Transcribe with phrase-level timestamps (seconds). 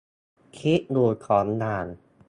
[0.57, 1.85] คิดอยู่สองอย่าง